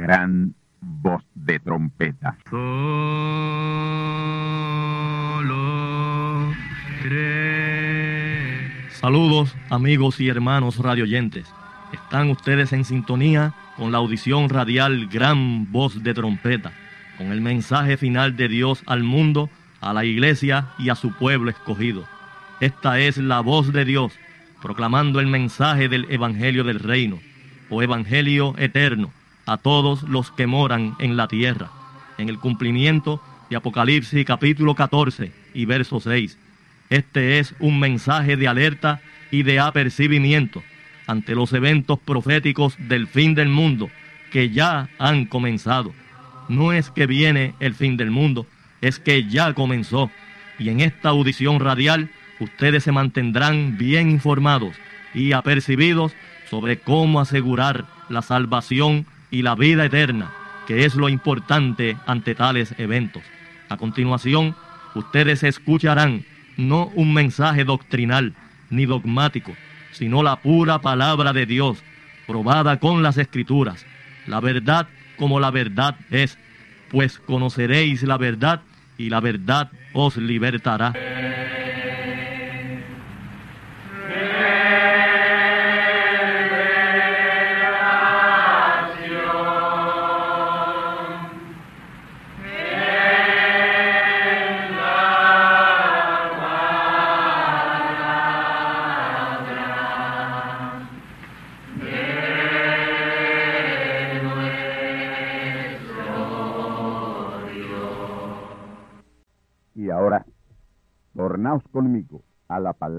[0.00, 2.38] gran voz de trompeta.
[8.92, 11.46] Saludos amigos y hermanos radioyentes.
[11.92, 16.72] Están ustedes en sintonía con la audición radial Gran Voz de Trompeta,
[17.18, 19.50] con el mensaje final de Dios al mundo,
[19.82, 22.04] a la iglesia y a su pueblo escogido.
[22.60, 24.12] Esta es la voz de Dios,
[24.62, 27.18] proclamando el mensaje del Evangelio del Reino,
[27.68, 29.10] o Evangelio eterno,
[29.50, 31.70] a todos los que moran en la tierra,
[32.18, 33.20] en el cumplimiento
[33.50, 36.38] de Apocalipsis capítulo 14 y verso 6.
[36.88, 39.00] Este es un mensaje de alerta
[39.32, 40.62] y de apercibimiento
[41.08, 43.90] ante los eventos proféticos del fin del mundo
[44.30, 45.92] que ya han comenzado.
[46.48, 48.46] No es que viene el fin del mundo,
[48.80, 50.12] es que ya comenzó.
[50.60, 52.08] Y en esta audición radial
[52.38, 54.76] ustedes se mantendrán bien informados
[55.12, 56.12] y apercibidos
[56.48, 60.30] sobre cómo asegurar la salvación y la vida eterna,
[60.66, 63.22] que es lo importante ante tales eventos.
[63.68, 64.54] A continuación,
[64.94, 66.24] ustedes escucharán
[66.56, 68.34] no un mensaje doctrinal
[68.70, 69.54] ni dogmático,
[69.92, 71.82] sino la pura palabra de Dios,
[72.26, 73.86] probada con las escrituras,
[74.26, 76.38] la verdad como la verdad es,
[76.90, 78.62] pues conoceréis la verdad
[78.96, 80.94] y la verdad os libertará.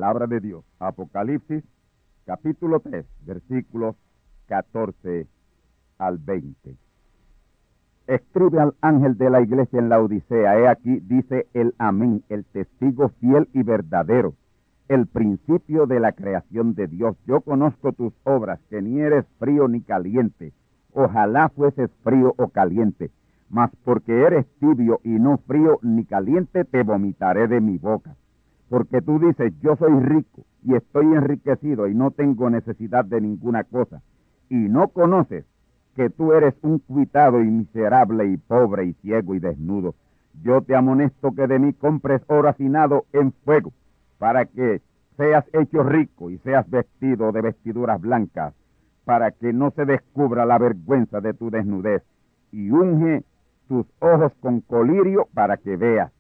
[0.02, 0.66] Palabra de Dios.
[0.80, 1.64] Apocalipsis
[2.26, 3.96] capítulo 3, versículos
[4.48, 5.28] 14
[6.00, 6.76] al 20.
[8.08, 10.58] Escribe al ángel de la iglesia en la Odisea.
[10.58, 14.34] He aquí, dice el amén, el testigo fiel y verdadero,
[14.88, 17.16] el principio de la creación de Dios.
[17.28, 20.52] Yo conozco tus obras, que ni eres frío ni caliente.
[20.94, 23.12] Ojalá fueses frío o caliente.
[23.50, 28.16] Mas porque eres tibio y no frío ni caliente, te vomitaré de mi boca
[28.72, 33.66] porque tú dices, yo soy rico y estoy enriquecido y no tengo necesidad de ninguna
[33.66, 34.02] cosa,
[34.48, 35.44] y no conoces
[35.94, 39.94] que tú eres un cuitado y miserable y pobre y ciego y desnudo.
[40.42, 43.74] Yo te amonesto que de mí compres oro afinado en fuego,
[44.18, 44.82] para que
[45.18, 48.54] seas hecho rico y seas vestido de vestiduras blancas,
[49.04, 52.04] para que no se descubra la vergüenza de tu desnudez,
[52.54, 53.26] y unge
[53.68, 56.14] tus ojos con colirio para que veas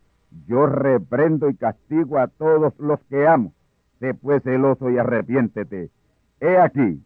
[0.47, 3.53] yo reprendo y castigo a todos los que amo.
[3.99, 5.91] Sé pues celoso y arrepiéntete.
[6.39, 7.03] He aquí,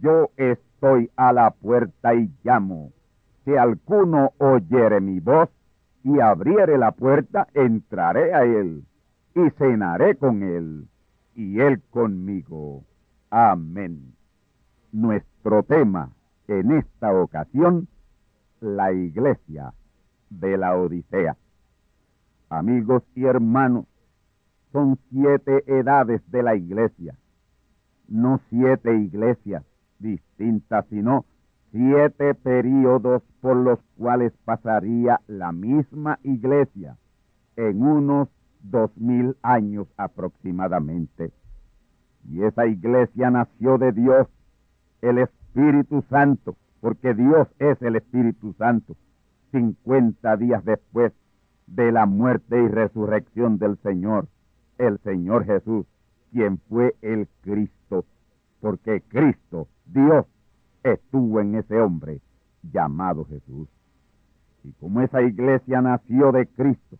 [0.00, 2.92] yo estoy a la puerta y llamo.
[3.44, 5.50] Si alguno oyere mi voz
[6.02, 8.84] y abriere la puerta, entraré a él
[9.34, 10.88] y cenaré con él
[11.34, 12.84] y él conmigo.
[13.30, 14.14] Amén.
[14.92, 16.10] Nuestro tema
[16.48, 17.88] en esta ocasión,
[18.60, 19.72] la iglesia
[20.30, 21.36] de la Odisea.
[22.52, 23.86] Amigos y hermanos,
[24.72, 27.16] son siete edades de la iglesia,
[28.08, 29.64] no siete iglesias
[29.98, 31.24] distintas, sino
[31.70, 36.98] siete periodos por los cuales pasaría la misma iglesia
[37.56, 38.28] en unos
[38.60, 41.32] dos mil años aproximadamente.
[42.28, 44.28] Y esa iglesia nació de Dios,
[45.00, 48.94] el Espíritu Santo, porque Dios es el Espíritu Santo,
[49.52, 51.14] cincuenta días después
[51.66, 54.28] de la muerte y resurrección del Señor,
[54.78, 55.86] el Señor Jesús,
[56.32, 58.04] quien fue el Cristo,
[58.60, 60.26] porque Cristo, Dios,
[60.82, 62.20] estuvo en ese hombre
[62.62, 63.68] llamado Jesús.
[64.64, 66.98] Y como esa iglesia nació de Cristo,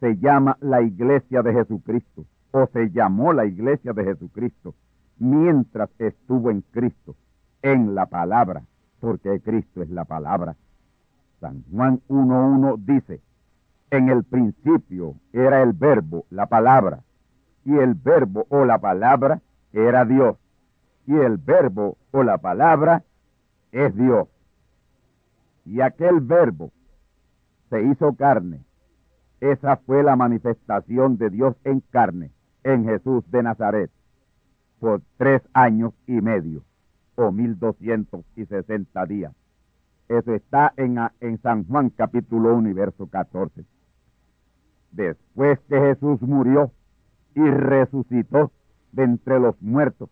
[0.00, 4.74] se llama la iglesia de Jesucristo, o se llamó la iglesia de Jesucristo,
[5.18, 7.16] mientras estuvo en Cristo,
[7.62, 8.64] en la palabra,
[9.00, 10.56] porque Cristo es la palabra.
[11.40, 13.20] San Juan 1.1 dice,
[13.90, 17.04] en el principio era el verbo, la palabra,
[17.64, 19.40] y el verbo o la palabra
[19.72, 20.36] era Dios,
[21.06, 23.04] y el verbo o la palabra
[23.72, 24.28] es Dios.
[25.64, 26.72] Y aquel verbo
[27.70, 28.64] se hizo carne.
[29.40, 32.30] Esa fue la manifestación de Dios en carne,
[32.62, 33.90] en Jesús de Nazaret,
[34.80, 36.62] por tres años y medio,
[37.16, 39.34] o mil doscientos y sesenta días.
[40.08, 43.64] Eso está en, en San Juan capítulo 1 y verso 14
[44.94, 46.70] después que Jesús murió
[47.34, 48.52] y resucitó
[48.92, 50.08] de entre los muertos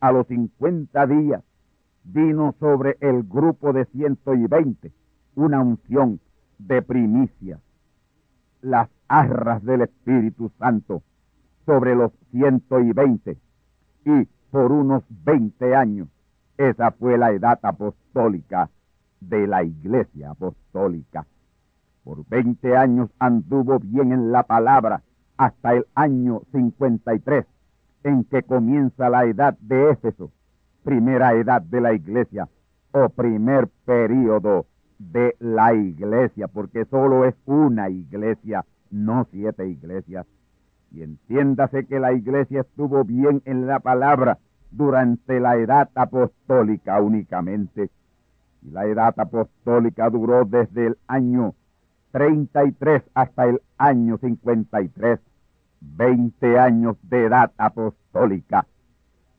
[0.00, 1.42] a los cincuenta días,
[2.04, 4.92] vino sobre el grupo de ciento y veinte
[5.34, 6.20] una unción
[6.58, 7.58] de primicia,
[8.60, 11.02] las arras del Espíritu Santo
[11.66, 13.38] sobre los ciento y veinte,
[14.04, 16.08] y por unos veinte años,
[16.56, 18.70] esa fue la edad apostólica
[19.20, 21.26] de la iglesia apostólica.
[22.04, 25.02] Por veinte años anduvo bien en la palabra
[25.38, 27.46] hasta el año 53,
[28.04, 30.30] en que comienza la edad de Éfeso,
[30.84, 32.48] primera edad de la iglesia
[32.92, 34.66] o primer período
[34.98, 40.26] de la iglesia, porque solo es una iglesia, no siete iglesias.
[40.92, 44.38] Y entiéndase que la iglesia estuvo bien en la palabra
[44.70, 47.90] durante la edad apostólica únicamente.
[48.62, 51.54] Y la edad apostólica duró desde el año
[52.14, 55.18] 33 hasta el año 53.
[55.80, 58.66] 20 años de edad apostólica.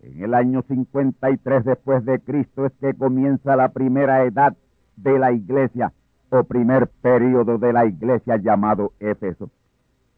[0.01, 4.57] En el año 53 después de Cristo es que comienza la primera edad
[4.97, 5.93] de la iglesia
[6.29, 9.49] o primer período de la iglesia llamado Éfeso.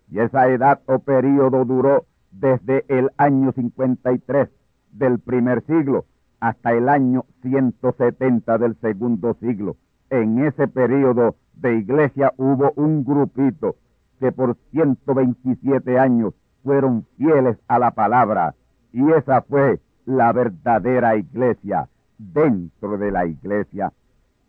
[0.10, 4.50] Y esa edad o período duró desde el año 53
[4.94, 6.06] del primer siglo
[6.40, 9.78] hasta el año 170 del segundo siglo.
[10.10, 13.76] En ese período de iglesia hubo un grupito
[14.20, 16.34] que por 127 años
[16.64, 18.56] fueron fieles a la palabra
[18.92, 23.94] y esa fue la verdadera iglesia dentro de la iglesia.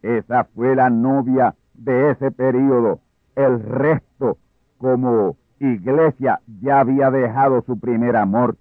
[0.03, 3.01] Esa fue la novia de ese periodo.
[3.35, 4.39] El resto,
[4.79, 8.57] como iglesia, ya había dejado su primer amor.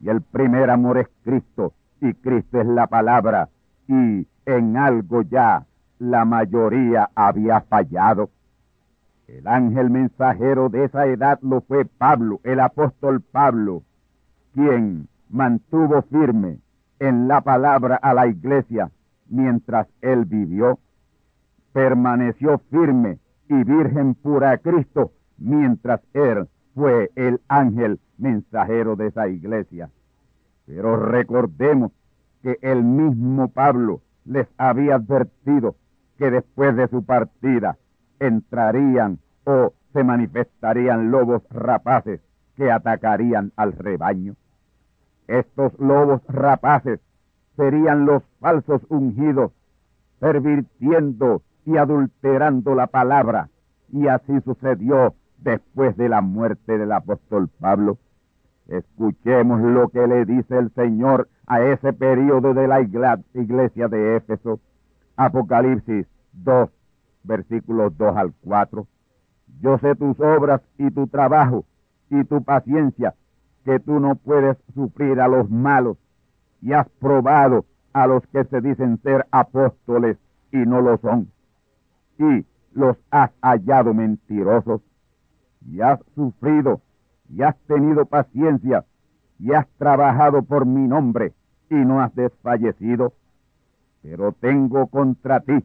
[0.00, 1.72] Y el primer amor es Cristo.
[2.00, 3.48] Y Cristo es la palabra.
[3.88, 5.66] Y en algo ya
[5.98, 8.30] la mayoría había fallado.
[9.26, 13.82] El ángel mensajero de esa edad lo fue Pablo, el apóstol Pablo,
[14.54, 16.60] quien mantuvo firme
[16.98, 18.90] en la palabra a la iglesia
[19.28, 20.78] mientras él vivió,
[21.72, 29.28] permaneció firme y virgen pura a Cristo mientras él fue el ángel mensajero de esa
[29.28, 29.90] iglesia.
[30.66, 31.92] Pero recordemos
[32.42, 35.76] que el mismo Pablo les había advertido
[36.18, 37.76] que después de su partida
[38.18, 42.20] entrarían o se manifestarían lobos rapaces
[42.56, 44.34] que atacarían al rebaño.
[45.28, 47.00] Estos lobos rapaces
[47.56, 49.52] serían los falsos ungidos,
[50.18, 53.48] pervirtiendo y adulterando la palabra.
[53.92, 57.98] Y así sucedió después de la muerte del apóstol Pablo.
[58.68, 64.60] Escuchemos lo que le dice el Señor a ese periodo de la iglesia de Éfeso.
[65.16, 66.70] Apocalipsis 2,
[67.24, 68.86] versículos 2 al 4.
[69.60, 71.64] Yo sé tus obras y tu trabajo
[72.10, 73.14] y tu paciencia,
[73.64, 75.96] que tú no puedes sufrir a los malos
[76.60, 80.18] y has probado a los que se dicen ser apóstoles
[80.52, 81.30] y no lo son.
[82.18, 84.82] Y los has hallado mentirosos
[85.66, 86.80] y has sufrido
[87.28, 88.84] y has tenido paciencia
[89.38, 91.32] y has trabajado por mi nombre
[91.70, 93.12] y no has desfallecido.
[94.02, 95.64] Pero tengo contra ti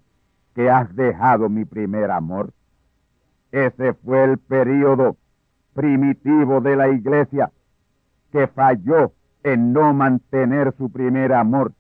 [0.56, 2.54] que has dejado mi primer amor.
[3.52, 5.18] Ese fue el periodo
[5.74, 7.52] primitivo de la iglesia
[8.32, 9.14] que falló
[9.44, 11.74] en no mantener su primer amor.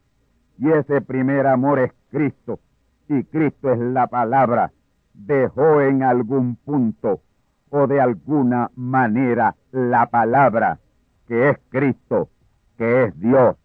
[0.57, 2.59] Y ese primer amor es Cristo.
[3.07, 4.71] Y Cristo es la palabra.
[5.13, 7.21] Dejó en algún punto
[7.69, 10.79] o de alguna manera la palabra
[11.27, 12.29] que es Cristo,
[12.77, 13.55] que es Dios,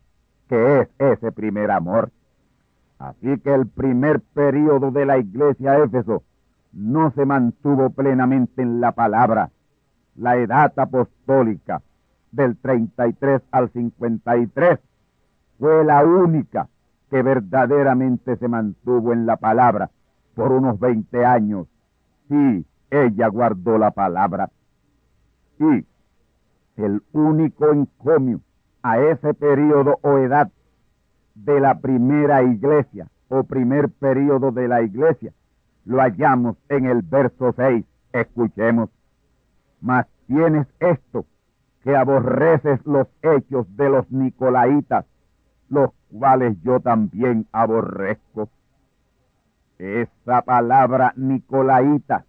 [0.48, 2.12] que es ese primer amor.
[2.98, 6.22] Así que el primer periodo de la iglesia Éfeso
[6.72, 9.50] no se mantuvo plenamente en la palabra.
[10.14, 11.82] La edad apostólica
[12.32, 14.78] del 33 al 53
[15.58, 16.68] fue la única
[17.10, 19.90] que verdaderamente se mantuvo en la palabra
[20.34, 21.66] por unos 20 años.
[22.28, 24.50] Sí, ella guardó la palabra.
[25.58, 25.86] Y
[26.76, 28.40] el único encomio
[28.82, 30.50] a ese periodo o edad
[31.36, 35.32] de la primera iglesia o primer periodo de la iglesia
[35.86, 37.84] lo hallamos en el verso 6.
[38.12, 38.90] Escuchemos.
[39.80, 41.24] Mas tienes esto,
[41.82, 45.06] que aborreces los hechos de los nicolaitas,
[45.68, 48.48] los cuales yo también aborrezco.
[49.78, 52.24] Esa palabra nicolaita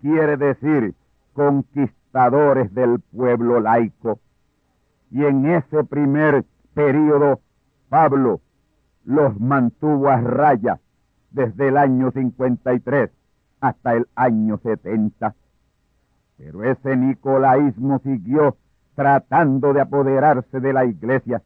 [0.00, 0.94] quiere decir
[1.34, 4.18] conquistadores del pueblo laico.
[5.10, 7.40] Y en ese primer periodo,
[7.94, 8.40] Pablo
[9.04, 10.80] los mantuvo a raya
[11.30, 13.08] desde el año 53
[13.60, 15.32] hasta el año 70.
[16.36, 18.56] Pero ese nicolaísmo siguió
[18.96, 21.40] tratando de apoderarse de la iglesia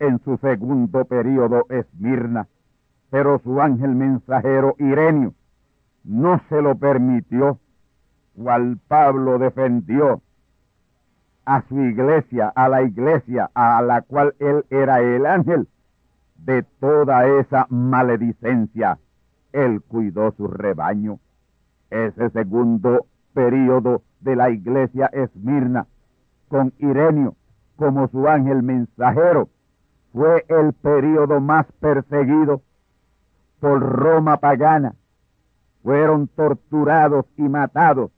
[0.00, 2.48] en su segundo periodo Esmirna,
[3.10, 5.34] Pero su ángel mensajero Irenio
[6.02, 7.60] no se lo permitió,
[8.34, 10.20] cual Pablo defendió
[11.44, 15.68] a su iglesia, a la iglesia a la cual él era el ángel,
[16.46, 18.98] de toda esa maledicencia.
[19.52, 21.18] Él cuidó su rebaño.
[21.90, 25.86] Ese segundo período de la iglesia Esmirna,
[26.48, 27.34] con Irenio
[27.74, 29.48] como su ángel mensajero,
[30.12, 32.62] fue el período más perseguido
[33.60, 34.94] por Roma pagana.
[35.82, 38.12] Fueron torturados y matados,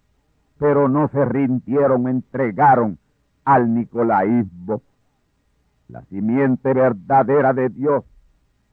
[0.58, 2.99] pero no se rindieron, entregaron
[3.44, 4.82] al nicolaísmo.
[5.88, 8.04] La simiente verdadera de Dios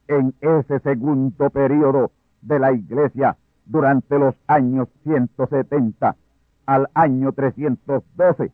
[0.08, 6.16] en ese segundo período de la iglesia durante los años 170
[6.66, 8.52] al año 312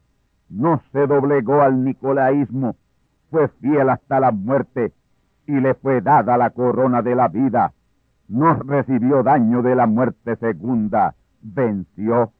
[0.50, 2.76] no se doblegó al nicolaísmo,
[3.30, 4.92] fue fiel hasta la muerte
[5.46, 7.72] y le fue dada la corona de la vida.
[8.28, 12.32] No recibió daño de la muerte segunda, venció.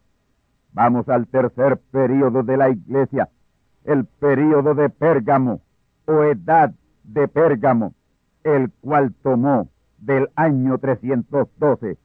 [0.72, 3.28] Vamos al tercer período de la iglesia,
[3.84, 5.60] el período de Pérgamo
[6.06, 6.72] o edad
[7.04, 7.94] de Pérgamo,
[8.44, 9.68] el cual tomó
[9.98, 11.96] del año 312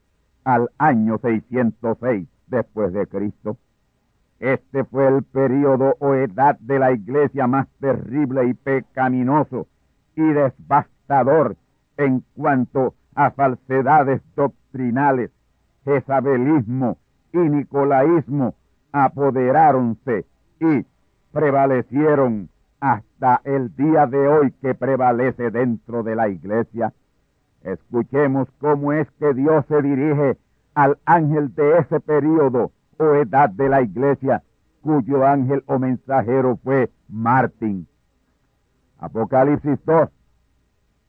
[0.43, 3.57] al año 606 después de Cristo.
[4.39, 9.67] Este fue el periodo o edad de la iglesia más terrible y pecaminoso
[10.15, 11.55] y devastador
[11.97, 15.31] en cuanto a falsedades doctrinales,
[15.83, 16.97] jezabelismo
[17.33, 18.53] y nicolaísmo
[18.91, 20.25] apoderáronse
[20.59, 20.85] y
[21.31, 26.93] prevalecieron hasta el día de hoy que prevalece dentro de la iglesia.
[27.63, 30.37] Escuchemos cómo es que Dios se dirige
[30.75, 34.43] al ángel de ese periodo o edad de la iglesia,
[34.81, 37.87] cuyo ángel o mensajero fue Martín.
[38.99, 40.09] Apocalipsis 2,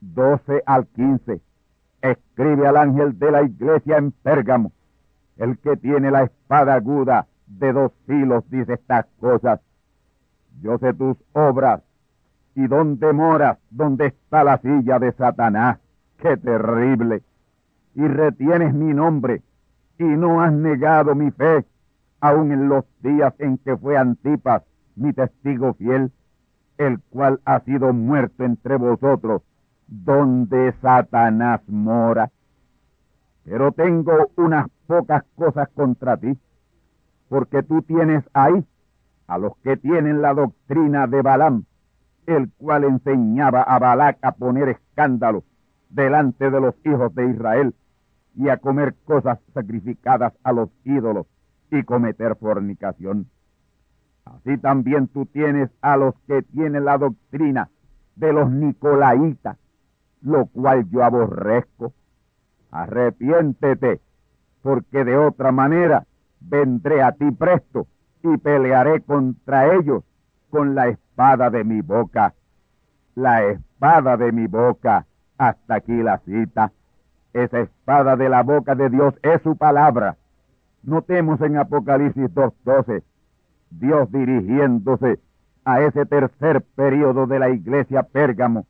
[0.01, 1.41] 12 al 15.
[2.01, 4.71] Escribe al ángel de la iglesia en Pérgamo,
[5.37, 9.59] el que tiene la espada aguda de dos filos, dice estas cosas.
[10.61, 11.81] Yo sé tus obras
[12.55, 15.79] y dónde moras, dónde está la silla de Satanás.
[16.17, 17.23] ¡Qué terrible!
[17.95, 19.41] Y retienes mi nombre
[19.97, 21.65] y no has negado mi fe
[22.21, 24.63] aun en los días en que fue Antipas,
[24.95, 26.11] mi testigo fiel,
[26.77, 29.41] el cual ha sido muerto entre vosotros,
[29.87, 32.29] donde Satanás mora.
[33.45, 36.37] Pero tengo unas pocas cosas contra ti,
[37.29, 38.65] porque tú tienes ahí
[39.29, 41.65] a los que tienen la doctrina de Balaam,
[42.25, 45.43] el cual enseñaba a Balac a poner escándalo
[45.89, 47.75] delante de los hijos de Israel
[48.35, 51.27] y a comer cosas sacrificadas a los ídolos
[51.69, 53.27] y cometer fornicación.
[54.25, 57.69] Así también tú tienes a los que tienen la doctrina
[58.15, 59.57] de los nicolaitas,
[60.23, 61.93] lo cual yo aborrezco.
[62.71, 64.01] Arrepiéntete,
[64.63, 66.07] porque de otra manera
[66.39, 67.85] vendré a ti presto
[68.23, 70.03] y pelearé contra ellos
[70.49, 72.33] con la espada de mi boca.
[73.15, 75.05] La espada de mi boca,
[75.37, 76.71] hasta aquí la cita.
[77.33, 80.17] Esa espada de la boca de Dios es su palabra
[80.83, 83.03] Notemos en Apocalipsis 2.12,
[83.69, 85.19] Dios dirigiéndose
[85.65, 88.65] a ese tercer periodo de la iglesia Pérgamo,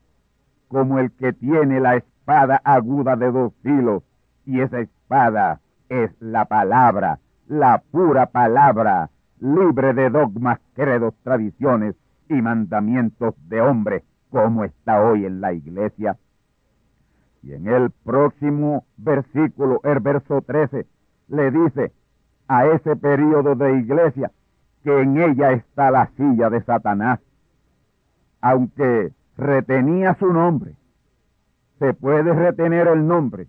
[0.68, 4.04] como el que tiene la espada aguda de dos filos,
[4.46, 11.96] y esa espada es la palabra, la pura palabra, libre de dogmas, credos, tradiciones
[12.28, 16.18] y mandamientos de hombre, como está hoy en la iglesia.
[17.42, 20.86] Y en el próximo versículo, el verso 13,
[21.30, 21.94] le dice,
[22.48, 24.32] a ese periodo de iglesia
[24.84, 27.20] que en ella está la silla de Satanás.
[28.42, 30.76] Aunque retenía su nombre,
[31.78, 33.48] se puede retener el nombre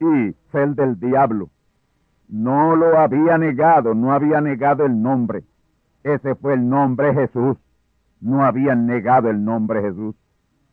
[0.00, 1.50] y ser del diablo.
[2.34, 5.44] No lo había negado, no había negado el nombre.
[6.02, 7.56] Ese fue el nombre Jesús.
[8.20, 10.16] No habían negado el nombre Jesús,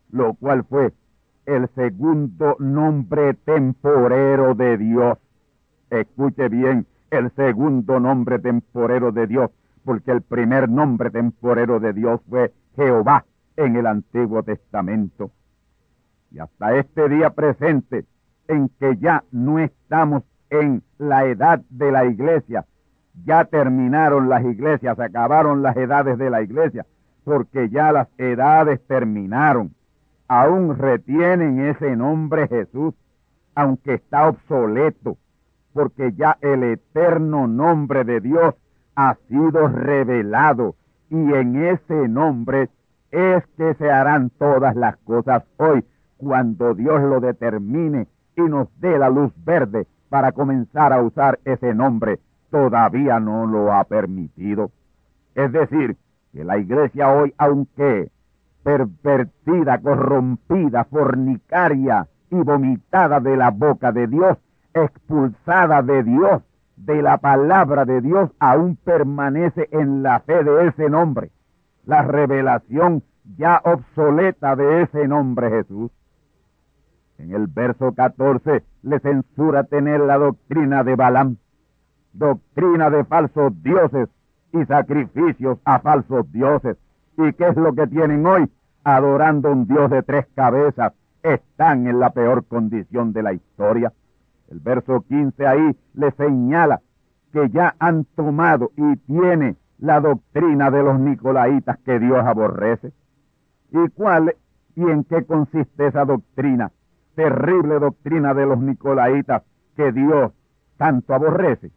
[0.09, 0.91] lo cual fue
[1.45, 5.19] el segundo nombre temporero de Dios.
[5.91, 9.51] Escuche bien, el segundo nombre temporero de Dios,
[9.85, 13.23] porque el primer nombre temporero de Dios fue Jehová
[13.55, 15.29] en el Antiguo Testamento.
[16.31, 18.05] Y hasta este día presente,
[18.47, 22.65] en que ya no estamos en la edad de la iglesia,
[23.25, 26.85] ya terminaron las iglesias, acabaron las edades de la iglesia,
[27.23, 29.73] porque ya las edades terminaron.
[30.27, 32.93] Aún retienen ese nombre Jesús,
[33.55, 35.17] aunque está obsoleto,
[35.73, 38.55] porque ya el eterno nombre de Dios
[38.95, 40.75] ha sido revelado
[41.09, 42.69] y en ese nombre
[43.11, 45.85] es que se harán todas las cosas hoy
[46.17, 51.73] cuando Dios lo determine y nos dé la luz verde para comenzar a usar ese
[51.73, 54.69] nombre, todavía no lo ha permitido.
[55.35, 55.95] Es decir,
[56.33, 58.11] que la iglesia hoy, aunque
[58.61, 64.37] pervertida, corrompida, fornicaria y vomitada de la boca de Dios,
[64.73, 66.41] expulsada de Dios,
[66.75, 71.31] de la palabra de Dios, aún permanece en la fe de ese nombre.
[71.85, 73.01] La revelación
[73.37, 75.89] ya obsoleta de ese nombre Jesús.
[77.21, 81.37] En el verso 14 le censura tener la doctrina de Balaam,
[82.13, 84.09] doctrina de falsos dioses
[84.51, 86.77] y sacrificios a falsos dioses.
[87.19, 88.49] ¿Y qué es lo que tienen hoy?
[88.83, 90.93] Adorando un Dios de tres cabezas.
[91.21, 93.93] Están en la peor condición de la historia.
[94.49, 96.81] El verso 15 ahí le señala
[97.31, 102.91] que ya han tomado y tiene la doctrina de los nicolaitas que Dios aborrece.
[103.69, 104.33] ¿Y cuál
[104.75, 106.71] y en qué consiste esa doctrina?
[107.15, 109.43] Terrible doctrina de los nicolaitas
[109.75, 110.31] que Dios
[110.77, 111.71] tanto aborrece.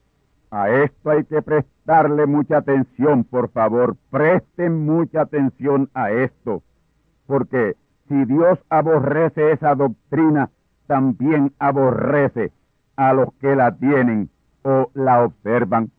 [0.50, 3.96] A esto hay que prestarle mucha atención, por favor.
[4.10, 6.62] Presten mucha atención a esto.
[7.26, 7.76] Porque
[8.08, 10.50] si Dios aborrece esa doctrina,
[10.86, 12.52] también aborrece
[12.96, 14.30] a los que la tienen
[14.62, 15.90] o la observan.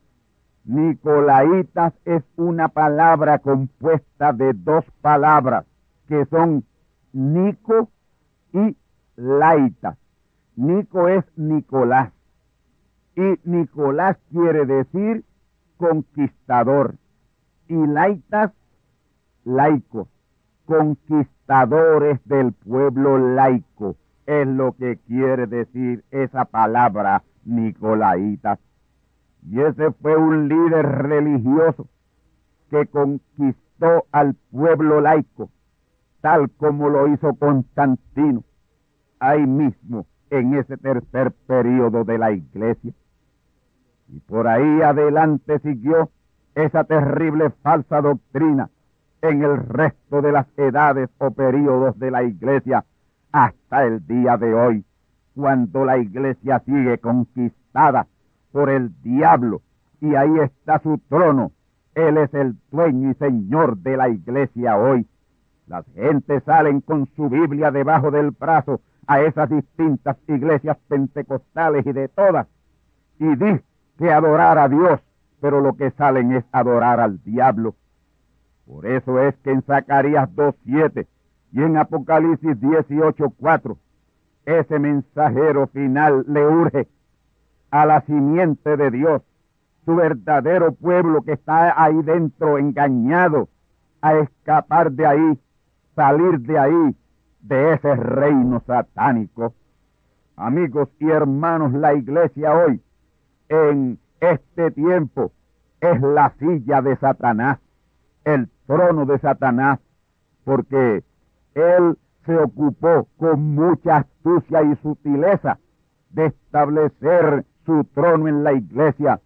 [0.63, 5.65] Nicolaitas es una palabra compuesta de dos palabras
[6.07, 6.63] que son
[7.13, 7.89] Nico
[8.53, 8.75] y
[9.15, 9.97] Laita.
[10.55, 12.11] Nico es Nicolás.
[13.15, 15.23] Y Nicolás quiere decir
[15.77, 16.95] conquistador.
[17.67, 18.51] Y Laitas
[19.43, 20.07] laico,
[20.65, 23.95] conquistadores del pueblo laico.
[24.25, 28.59] Es lo que quiere decir esa palabra Nicolaítas.
[29.47, 31.87] Y ese fue un líder religioso
[32.69, 35.49] que conquistó al pueblo laico,
[36.21, 38.43] tal como lo hizo Constantino,
[39.19, 42.93] ahí mismo en ese tercer periodo de la iglesia.
[44.07, 46.09] Y por ahí adelante siguió
[46.53, 48.69] esa terrible falsa doctrina
[49.21, 52.85] en el resto de las edades o periodos de la iglesia
[53.31, 54.85] hasta el día de hoy,
[55.35, 58.07] cuando la iglesia sigue conquistada
[58.51, 59.61] por el diablo
[59.99, 61.51] y ahí está su trono.
[61.95, 65.07] Él es el dueño y señor de la iglesia hoy.
[65.67, 71.93] Las gentes salen con su Biblia debajo del brazo a esas distintas iglesias pentecostales y
[71.93, 72.47] de todas
[73.19, 73.61] y di
[73.97, 74.99] que adorar a Dios,
[75.39, 77.75] pero lo que salen es adorar al diablo.
[78.65, 81.07] Por eso es que en Zacarías 2.7
[81.53, 83.77] y en Apocalipsis 18.4,
[84.45, 86.87] ese mensajero final le urge
[87.71, 89.21] a la simiente de Dios,
[89.85, 93.49] su verdadero pueblo que está ahí dentro engañado,
[94.01, 95.39] a escapar de ahí,
[95.95, 96.95] salir de ahí,
[97.47, 99.53] de ese reino satánico.
[100.35, 102.81] Amigos y hermanos, la iglesia hoy,
[103.49, 105.31] en este tiempo,
[105.79, 107.59] es la silla de Satanás,
[108.23, 109.79] el trono de Satanás,
[110.43, 111.03] porque
[111.53, 115.59] él se ocupó con mucha astucia y sutileza
[116.09, 119.21] de establecer su trono en la iglesia,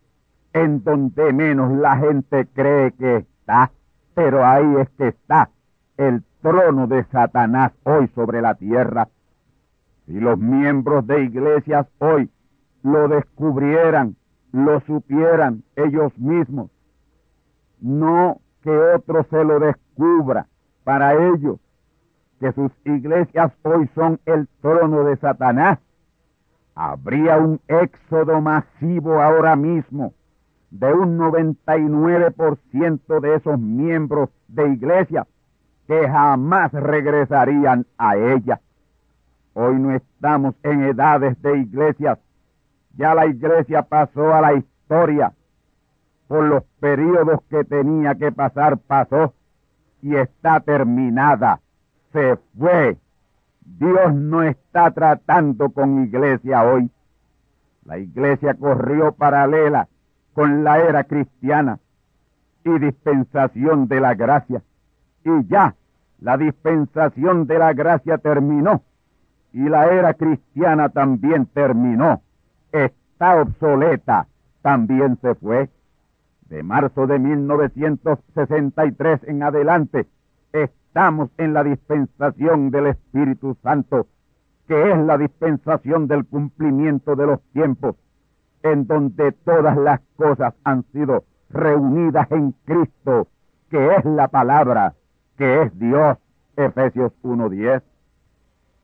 [0.53, 3.71] en donde menos la gente cree que está,
[4.13, 5.49] pero ahí es que está
[5.97, 9.07] el trono de Satanás hoy sobre la tierra.
[10.05, 12.29] Si los miembros de iglesias hoy
[12.83, 14.15] lo descubrieran,
[14.51, 16.71] lo supieran ellos mismos,
[17.79, 20.47] no que otro se lo descubra
[20.83, 21.59] para ellos,
[22.39, 25.77] que sus iglesias hoy son el trono de Satanás,
[26.73, 30.13] habría un éxodo masivo ahora mismo
[30.71, 35.27] de un 99% de esos miembros de iglesias
[35.89, 38.61] que jamás regresarían a ella.
[39.55, 42.19] Hoy no estamos en edades de iglesias.
[42.95, 45.33] Ya la iglesia pasó a la historia.
[46.27, 49.33] Por los periodos que tenía que pasar, pasó
[50.03, 51.59] y está terminada.
[52.13, 52.99] Se fue.
[53.61, 56.91] Dios no está tratando con iglesia hoy.
[57.83, 59.87] La iglesia corrió paralela
[60.33, 61.79] con la era cristiana
[62.63, 64.61] y dispensación de la gracia.
[65.25, 65.75] Y ya
[66.21, 68.81] la dispensación de la gracia terminó
[69.51, 72.21] y la era cristiana también terminó.
[72.71, 74.27] Está obsoleta,
[74.61, 75.69] también se fue.
[76.49, 80.07] De marzo de 1963 en adelante,
[80.51, 84.07] estamos en la dispensación del Espíritu Santo,
[84.67, 87.95] que es la dispensación del cumplimiento de los tiempos,
[88.63, 93.27] en donde todas las cosas han sido reunidas en Cristo,
[93.69, 94.95] que es la palabra
[95.39, 96.17] que es Dios,
[96.57, 97.81] Efesios 1.10.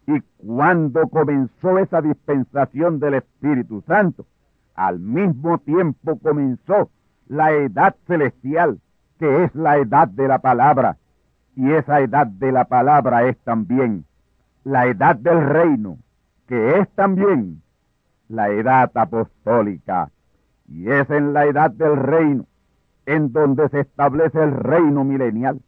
[0.07, 4.25] Y cuando comenzó esa dispensación del Espíritu Santo,
[4.73, 6.89] al mismo tiempo comenzó
[7.27, 8.79] la edad celestial,
[9.19, 10.97] que es la edad de la palabra.
[11.57, 14.05] Y esa edad de la palabra es también
[14.63, 15.97] la edad del reino,
[16.47, 17.61] que es también
[18.29, 20.09] la edad apostólica.
[20.69, 22.45] Y es en la edad del reino
[23.05, 25.59] en donde se establece el reino milenial.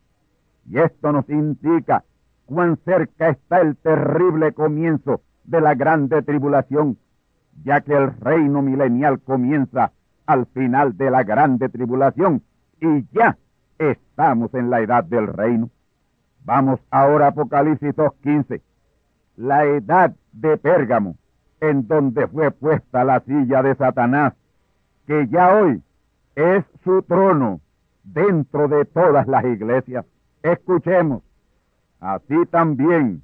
[0.67, 2.03] Y esto nos indica
[2.45, 6.97] cuán cerca está el terrible comienzo de la grande tribulación,
[7.63, 9.91] ya que el reino milenial comienza
[10.25, 12.43] al final de la grande tribulación
[12.81, 13.37] y ya
[13.79, 15.69] estamos en la edad del reino.
[16.43, 18.61] Vamos ahora a Apocalipsis 2.15,
[19.37, 21.15] la edad de Pérgamo,
[21.59, 24.33] en donde fue puesta la silla de Satanás,
[25.05, 25.81] que ya hoy
[26.35, 27.61] es su trono
[28.03, 30.05] dentro de todas las iglesias.
[30.47, 31.23] Escuchemos,
[31.99, 33.21] así también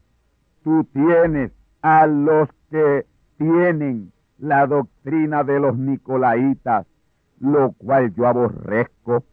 [0.62, 3.05] tú tienes a los que
[3.38, 6.86] tienen la doctrina de los nicolaitas,
[7.39, 9.23] lo cual yo aborrezco.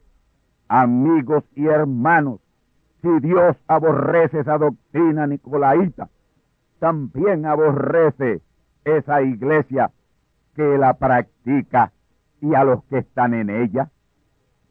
[0.68, 2.38] Amigos y hermanos,
[3.02, 6.08] si Dios aborrece esa doctrina nicolaita,
[6.78, 8.40] también aborrece
[8.84, 9.90] esa iglesia
[10.54, 11.90] que la practica
[12.40, 13.90] y a los que están en ella.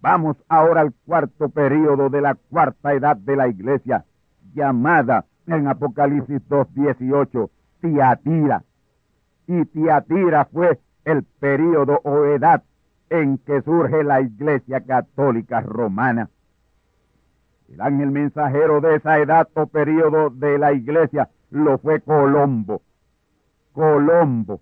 [0.02, 4.06] Vamos ahora al cuarto periodo de la cuarta edad de la iglesia,
[4.54, 7.50] llamada en Apocalipsis 2.18
[7.82, 8.64] Tiatira.
[9.48, 12.64] Y Tiatira fue el periodo o edad
[13.10, 16.30] en que surge la iglesia católica romana.
[17.68, 22.82] El ángel mensajero de esa edad o periodo de la iglesia lo fue Colombo.
[23.74, 24.62] Colombo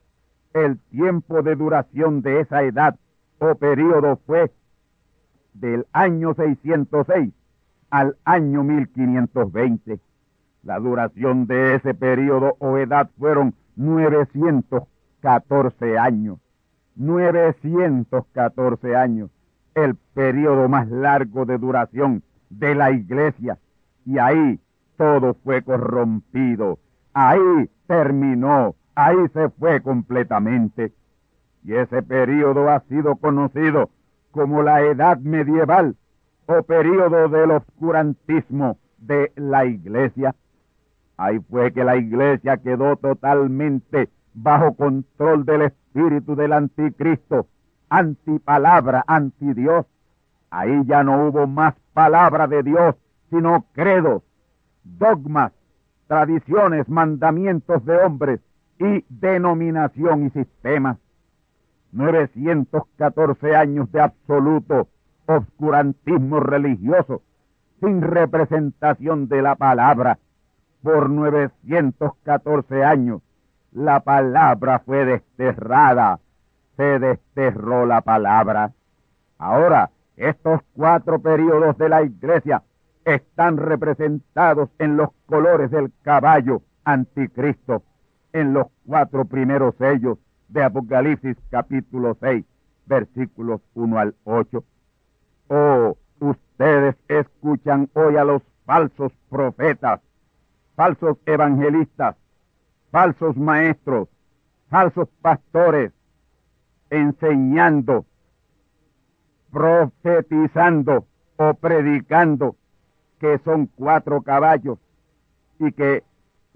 [0.54, 2.96] el tiempo de duración de esa edad
[3.40, 4.52] o periodo fue
[5.60, 7.32] del año 606
[7.90, 10.00] al año 1520.
[10.64, 16.40] La duración de ese periodo o edad fueron 914 años.
[16.96, 19.30] 914 años,
[19.76, 23.58] el periodo más largo de duración de la iglesia.
[24.06, 24.60] Y ahí
[24.98, 26.80] todo fue corrompido.
[27.14, 30.92] Ahí terminó ahí se fue completamente.
[31.64, 33.90] Y ese periodo ha sido conocido
[34.32, 35.96] como la edad medieval
[36.46, 40.36] o periodo del oscurantismo de la iglesia.
[41.18, 47.48] Ahí fue que la iglesia quedó totalmente bajo control del espíritu del anticristo,
[47.90, 49.86] antipalabra, antidios.
[50.52, 52.96] Ahí ya no hubo más palabra de Dios,
[53.30, 54.24] sino credos,
[54.84, 55.52] dogmas,
[56.08, 58.40] tradiciones, mandamientos de hombres
[58.80, 60.98] y denominación y sistema.
[61.92, 64.88] 914 años de absoluto
[65.26, 67.22] obscurantismo religioso,
[67.80, 70.20] sin representación de la palabra.
[70.82, 73.22] Por 914 años
[73.72, 76.20] la palabra fue desterrada,
[76.76, 78.72] se desterró la palabra.
[79.38, 82.64] Ahora, estos cuatro periodos de la iglesia
[83.06, 87.84] están representados en los colores del caballo anticristo
[88.34, 90.18] en los cuatro primeros sellos
[90.50, 92.46] de Apocalipsis capítulo 6,
[92.86, 94.64] versículos 1 al 8.
[95.50, 100.02] Oh, ustedes escuchan hoy a los falsos profetas,
[100.76, 102.16] falsos evangelistas,
[102.92, 104.10] falsos maestros,
[104.70, 105.92] falsos pastores,
[106.90, 108.06] enseñando,
[109.52, 111.06] profetizando
[111.38, 112.56] o predicando
[113.20, 114.80] que son cuatro caballos
[115.60, 116.04] y que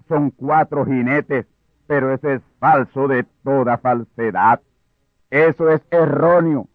[0.08, 1.46] son cuatro jinetes
[1.86, 4.60] pero ese es falso de toda falsedad.
[5.30, 6.68] Eso es erróneo.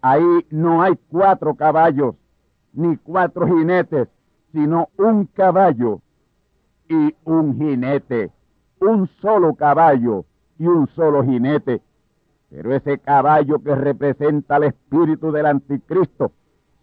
[0.00, 2.14] Ahí no hay cuatro caballos,
[2.72, 4.08] ni cuatro jinetes,
[4.52, 6.00] sino un caballo
[6.88, 8.30] y un jinete.
[8.80, 10.24] Un solo caballo
[10.58, 11.82] y un solo jinete.
[12.50, 16.32] Pero ese caballo que representa el espíritu del anticristo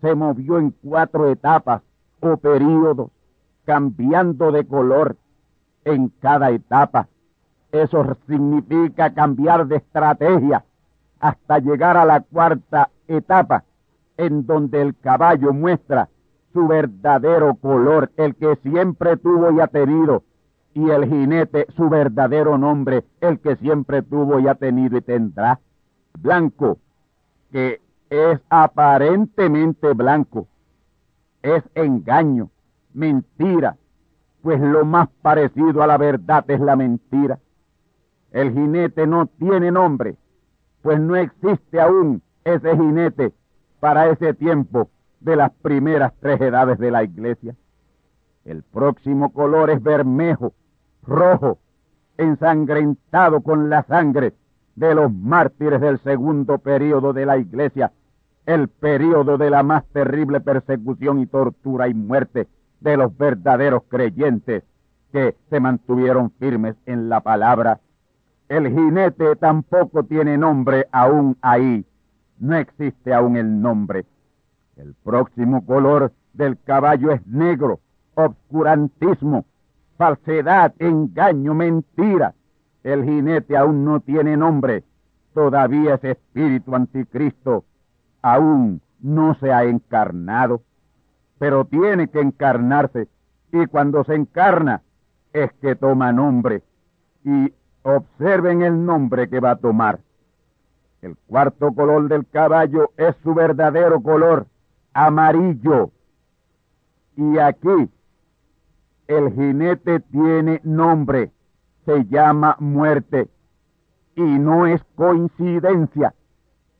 [0.01, 1.81] se movió en cuatro etapas
[2.19, 3.09] o periodos,
[3.65, 5.17] cambiando de color
[5.85, 7.07] en cada etapa.
[7.71, 10.65] Eso significa cambiar de estrategia
[11.19, 13.63] hasta llegar a la cuarta etapa,
[14.17, 16.09] en donde el caballo muestra
[16.53, 20.23] su verdadero color, el que siempre tuvo y ha tenido,
[20.73, 25.59] y el jinete su verdadero nombre, el que siempre tuvo y ha tenido y tendrá.
[26.17, 26.77] Blanco,
[27.51, 30.47] que es aparentemente blanco,
[31.41, 32.49] es engaño,
[32.93, 33.77] mentira,
[34.45, 37.39] pues lo más parecido a la verdad es la mentira.
[38.31, 40.17] El jinete no tiene nombre,
[40.83, 43.33] pues no existe aún ese jinete
[43.79, 47.55] para ese tiempo de las primeras tres edades de la iglesia.
[48.43, 50.53] El próximo color es bermejo,
[51.01, 51.57] rojo,
[52.15, 54.35] ensangrentado con la sangre
[54.75, 57.93] de los mártires del segundo período de la iglesia,
[58.45, 62.47] el período de la más terrible persecución y tortura y muerte
[62.79, 64.63] de los verdaderos creyentes
[65.11, 67.79] que se mantuvieron firmes en la palabra.
[68.49, 71.85] El jinete tampoco tiene nombre aún ahí,
[72.39, 74.05] no existe aún el nombre.
[74.75, 77.79] El próximo color del caballo es negro,
[78.13, 79.45] obscurantismo,
[79.97, 82.35] falsedad, engaño, mentira.
[82.83, 84.83] El jinete aún no tiene nombre,
[85.33, 87.63] todavía ese espíritu anticristo
[88.21, 90.61] aún no se ha encarnado,
[91.45, 93.07] pero tiene que encarnarse
[93.51, 94.81] y cuando se encarna
[95.31, 96.63] es que toma nombre
[97.23, 97.53] y
[97.83, 99.99] observen el nombre que va a tomar.
[101.03, 104.47] El cuarto color del caballo es su verdadero color,
[104.91, 105.91] amarillo.
[107.15, 107.91] Y aquí
[109.05, 111.31] el jinete tiene nombre,
[111.85, 113.29] se llama muerte.
[114.15, 116.15] Y no es coincidencia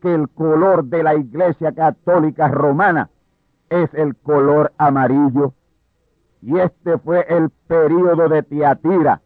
[0.02, 3.12] que el color de la Iglesia Católica Romana
[3.70, 5.54] es el color amarillo.
[6.42, 9.22] Y este fue el período de Tiatira,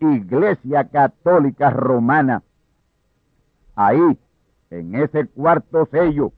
[0.00, 2.42] Iglesia Católica Romana.
[3.76, 4.18] Ahí,
[4.70, 6.32] en ese cuarto sello,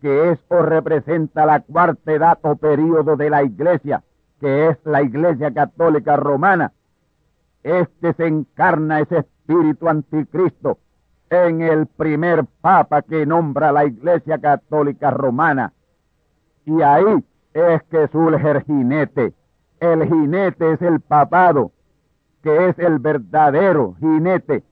[0.00, 4.04] que es o representa la cuarta edad o período de la Iglesia,
[4.40, 6.72] que es la Iglesia Católica Romana,
[7.62, 10.78] este se encarna ese espíritu anticristo
[11.30, 15.72] en el primer papa que nombra la Iglesia Católica Romana.
[16.66, 17.24] Y ahí
[17.54, 19.32] es que surge el jinete.
[19.78, 21.70] El jinete es el papado,
[22.42, 24.64] que es el verdadero jinete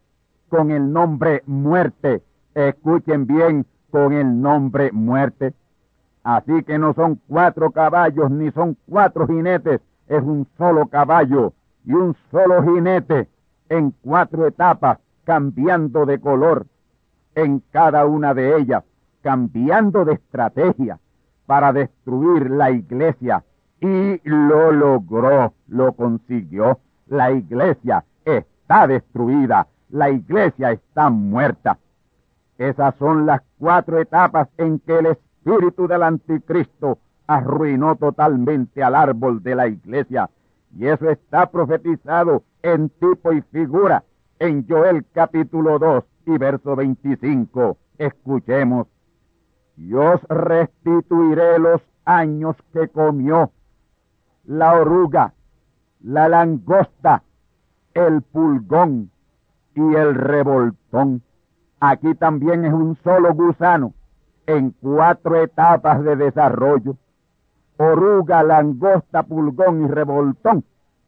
[0.49, 2.23] con el nombre muerte.
[2.53, 5.55] Escuchen bien, con el nombre muerte.
[6.25, 11.53] Así que no son cuatro caballos ni son cuatro jinetes, es un solo caballo
[11.85, 13.29] y un solo jinete
[13.69, 16.67] en cuatro etapas, cambiando de color
[17.37, 18.83] en cada una de ellas,
[19.23, 20.99] cambiando de estrategia
[21.47, 23.45] para destruir la iglesia.
[23.81, 26.79] Y lo logró, lo consiguió.
[27.07, 31.79] La iglesia está destruida, la iglesia está muerta.
[32.57, 39.43] Esas son las cuatro etapas en que el espíritu del anticristo arruinó totalmente al árbol
[39.43, 40.31] de la iglesia.
[40.77, 44.05] Y eso está profetizado en tipo y figura
[44.39, 47.77] en Joel capítulo 2 y verso 25.
[47.99, 48.87] Escuchemos.
[49.77, 53.51] Y os restituiré los años que comió
[54.45, 55.35] la oruga,
[56.01, 57.23] la langosta,
[57.95, 59.11] el pulgón
[59.75, 61.23] y el revoltón.
[61.81, 63.95] Aquí también es un solo gusano
[64.47, 66.97] en cuatro etapas de desarrollo.
[67.79, 70.65] Oruga, langosta, pulgón y revoltón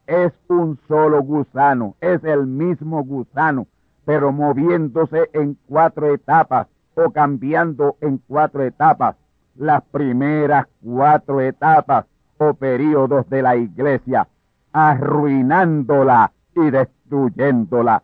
[0.07, 3.67] es un solo gusano, es el mismo gusano,
[4.05, 9.15] pero moviéndose en cuatro etapas o cambiando en cuatro etapas.
[9.55, 12.05] Las primeras cuatro etapas
[12.37, 14.27] o periodos de la iglesia,
[14.71, 18.03] arruinándola y destruyéndola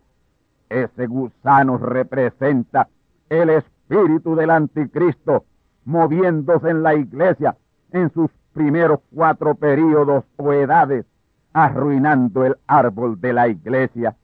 [0.74, 2.88] ese gusano representa
[3.28, 5.44] el espíritu del anticristo
[5.84, 7.56] moviéndose en la iglesia
[7.92, 11.04] en sus primeros cuatro períodos o edades,
[11.52, 14.16] arruinando el árbol de la iglesia.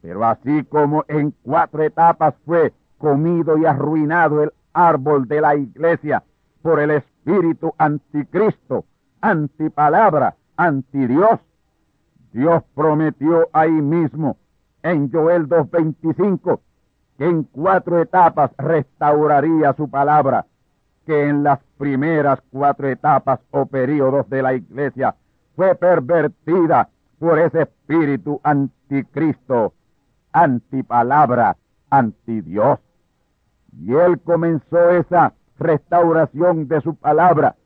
[0.00, 2.72] Pero así como en cuatro etapas fue
[3.04, 6.24] comido y arruinado el árbol de la iglesia
[6.62, 8.86] por el espíritu anticristo,
[9.20, 11.38] antipalabra, antidios,
[12.32, 14.38] Dios prometió ahí mismo
[14.82, 16.60] en Joel 2.25,
[17.18, 20.46] que en cuatro etapas restauraría su palabra,
[21.04, 25.14] que en las primeras cuatro etapas o periodos de la iglesia
[25.54, 26.88] fue pervertida
[27.18, 29.74] por ese espíritu anticristo,
[30.32, 31.58] antipalabra,
[31.90, 32.78] antidios.
[33.78, 37.56] Y él comenzó esa restauración de su palabra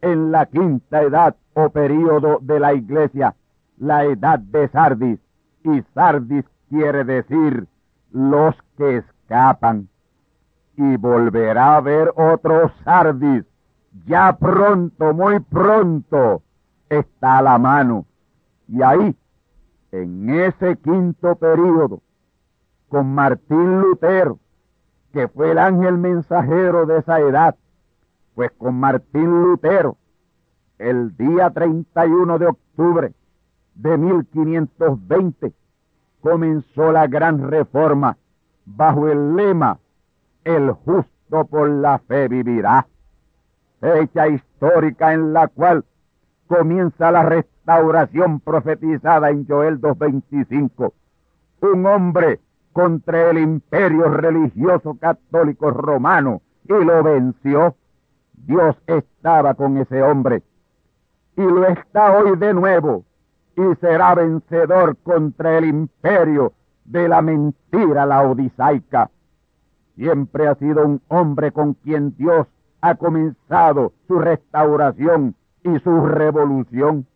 [0.00, 3.34] en la quinta edad o periodo de la iglesia,
[3.78, 5.20] la edad de Sardis.
[5.64, 7.66] Y Sardis quiere decir
[8.12, 9.88] los que escapan.
[10.76, 13.44] Y volverá a ver otro Sardis.
[14.06, 16.42] Ya pronto, muy pronto,
[16.88, 18.06] está a la mano.
[18.68, 19.16] Y ahí,
[19.92, 22.00] en ese quinto periodo,
[22.88, 24.38] con Martín Lutero,
[25.12, 27.56] que fue el ángel mensajero de esa edad,
[28.34, 29.96] pues con Martín Lutero,
[30.78, 33.12] el día 31 de octubre
[33.74, 35.52] de 1520,
[36.20, 38.16] comenzó la gran reforma
[38.64, 39.78] bajo el lema
[40.44, 42.86] El justo por la fe vivirá,
[43.80, 45.84] fecha histórica en la cual
[46.46, 50.92] comienza la restauración profetizada en Joel 2.25.
[51.62, 52.40] Un hombre
[52.72, 57.74] contra el imperio religioso católico romano y lo venció.
[58.32, 60.42] Dios estaba con ese hombre
[61.36, 63.04] y lo está hoy de nuevo
[63.56, 66.52] y será vencedor contra el imperio
[66.84, 69.10] de la mentira laodicaica.
[69.96, 72.46] Siempre ha sido un hombre con quien Dios
[72.80, 77.06] ha comenzado su restauración y su revolución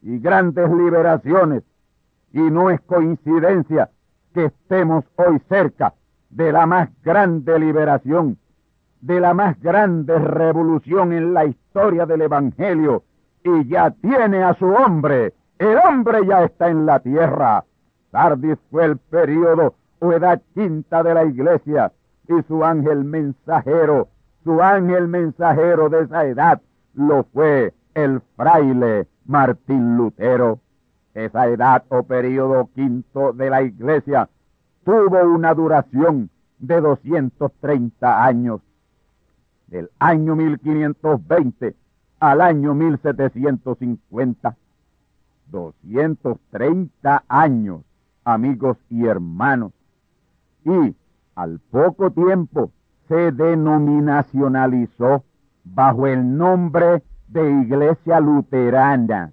[0.00, 1.62] y grandes liberaciones.
[2.32, 3.90] Y no es coincidencia
[4.32, 5.94] que estemos hoy cerca
[6.30, 8.38] de la más grande liberación,
[9.00, 13.02] de la más grande revolución en la historia del Evangelio,
[13.44, 15.34] y ya tiene a su hombre.
[15.58, 17.64] El hombre ya está en la tierra.
[18.10, 21.92] Sardis fue el periodo o edad quinta de la iglesia,
[22.28, 24.08] y su ángel mensajero,
[24.44, 26.60] su ángel mensajero de esa edad,
[26.94, 30.60] lo fue el fraile Martín Lutero.
[31.14, 34.28] Esa edad o periodo quinto de la iglesia
[34.84, 38.60] tuvo una duración de 230 años.
[39.66, 41.74] Del año 1520
[42.20, 44.56] al año 1750.
[45.50, 47.82] 230 años,
[48.24, 49.72] amigos y hermanos.
[50.64, 50.94] Y
[51.34, 52.70] al poco tiempo
[53.08, 55.24] se denominacionalizó
[55.64, 59.32] bajo el nombre de Iglesia Luterana.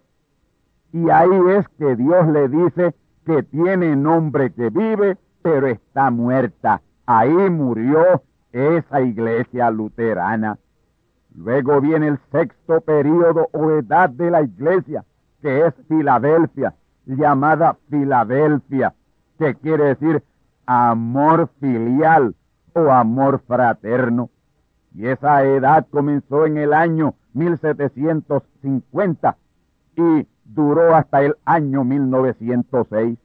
[0.91, 6.81] Y ahí es que Dios le dice que tiene nombre que vive, pero está muerta.
[7.05, 10.57] Ahí murió esa iglesia luterana.
[11.35, 15.05] Luego viene el sexto periodo o edad de la iglesia,
[15.41, 16.73] que es Filadelfia,
[17.05, 18.95] llamada Filadelfia,
[19.37, 20.23] que quiere decir
[20.65, 22.35] amor filial
[22.73, 24.29] o amor fraterno.
[24.95, 29.37] Y esa edad comenzó en el año 1750
[29.95, 33.17] y duró hasta el año 1906.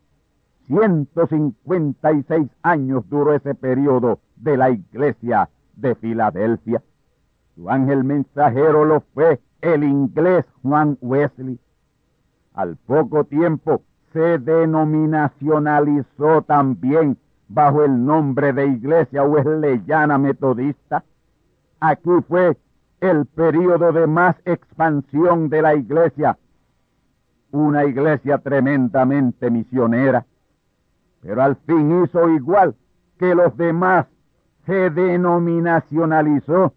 [0.66, 6.83] 156 años duró ese periodo de la iglesia de Filadelfia.
[7.55, 11.61] Su ángel mensajero lo fue el inglés Juan Wesley.
[12.55, 21.05] Al poco tiempo se denominacionalizó también bajo el nombre de Iglesia Wesleyana Metodista.
[21.81, 22.57] Aquí fue
[23.00, 26.38] el periodo de más expansión de la iglesia,
[27.54, 30.26] una iglesia tremendamente misionera,
[31.22, 32.74] pero al fin hizo igual
[33.18, 34.06] que los demás,
[34.66, 36.74] se denominacionalizó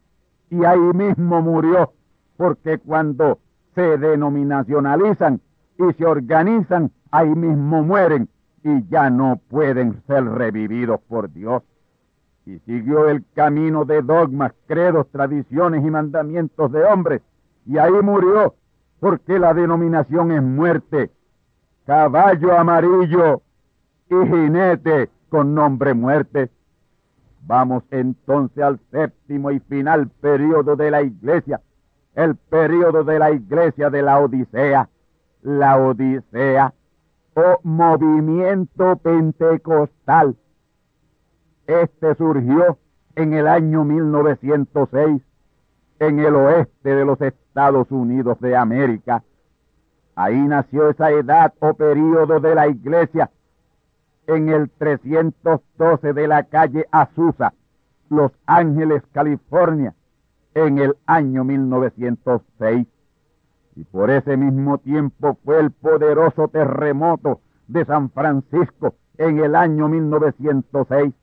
[0.50, 1.94] y ahí mismo murió,
[2.36, 3.40] porque cuando
[3.74, 5.42] se denominacionalizan
[5.80, 8.30] y se organizan, ahí mismo mueren
[8.64, 11.64] y ya no pueden ser revividos por Dios.
[12.46, 17.22] Y siguió el camino de dogmas, credos, tradiciones y mandamientos de hombres,
[17.66, 18.54] y ahí murió,
[19.00, 21.12] porque la denominación es muerte,
[21.86, 23.42] caballo amarillo
[24.10, 26.50] y jinete con nombre muerte.
[27.42, 31.62] Vamos entonces al séptimo y final periodo de la iglesia,
[32.16, 34.90] el periodo de la iglesia de la Odisea,
[35.44, 36.74] la Odisea
[37.36, 40.36] o movimiento pentecostal.
[41.68, 42.78] Este surgió
[43.16, 45.22] en el año 1906
[46.00, 49.24] en el oeste de los Estados Unidos de América.
[50.16, 53.30] Ahí nació esa edad o periodo de la iglesia
[54.28, 57.54] en el 312 de la calle Azusa,
[58.10, 59.94] Los Ángeles, California,
[60.54, 62.88] en el año 1906.
[63.76, 69.88] Y por ese mismo tiempo fue el poderoso terremoto de San Francisco en el año
[69.88, 71.14] 1906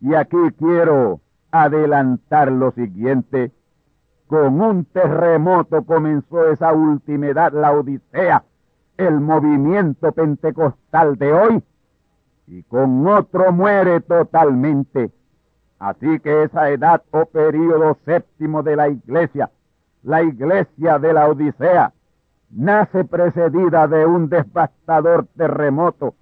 [0.00, 1.20] y aquí quiero
[1.50, 3.52] adelantar lo siguiente.
[4.26, 8.42] Con un terremoto comenzó esa última edad, la Odisea,
[8.96, 11.62] el movimiento pentecostal de hoy,
[12.48, 15.10] y con otro muere totalmente.
[15.78, 19.50] Así que esa edad o periodo séptimo de la iglesia,
[20.02, 21.92] la iglesia de la Odisea,
[22.50, 26.14] nace precedida de un devastador terremoto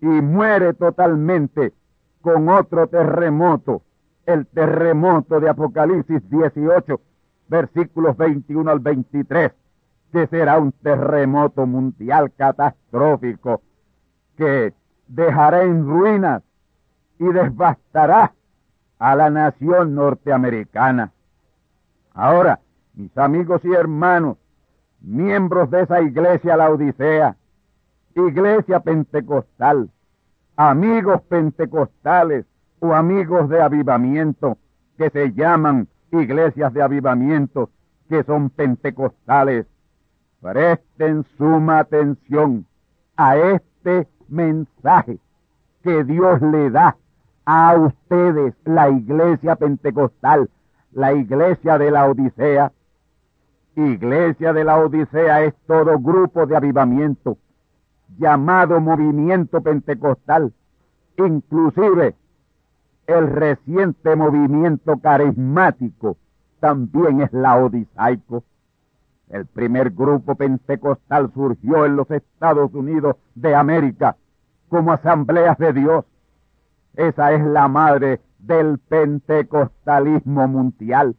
[0.00, 1.72] y muere totalmente
[2.20, 3.82] con otro terremoto,
[4.26, 7.00] el terremoto de Apocalipsis 18,
[7.48, 9.52] versículos 21 al 23,
[10.12, 13.62] que será un terremoto mundial catastrófico
[14.36, 14.72] que
[15.08, 16.42] dejará en ruinas
[17.18, 18.32] y devastará
[18.98, 21.12] a la nación norteamericana.
[22.12, 22.60] Ahora,
[22.94, 24.38] mis amigos y hermanos,
[25.00, 27.36] miembros de esa iglesia, la Odisea,
[28.14, 29.90] iglesia pentecostal,
[30.56, 32.46] amigos pentecostales
[32.78, 34.56] o amigos de avivamiento
[34.96, 35.88] que se llaman
[36.20, 37.70] iglesias de avivamiento,
[38.08, 39.66] que son pentecostales.
[40.40, 42.66] Presten suma atención
[43.16, 45.18] a este mensaje
[45.82, 46.96] que Dios le da
[47.46, 50.50] a ustedes, la iglesia pentecostal,
[50.92, 52.72] la iglesia de la Odisea.
[53.76, 57.36] Iglesia de la Odisea es todo grupo de avivamiento
[58.18, 60.52] llamado movimiento pentecostal,
[61.16, 62.14] inclusive
[63.06, 66.16] el reciente movimiento carismático
[66.60, 68.44] también es laodisaico.
[69.28, 74.16] El primer grupo pentecostal surgió en los Estados Unidos de América
[74.68, 76.04] como asambleas de Dios.
[76.94, 81.16] Esa es la madre del pentecostalismo mundial,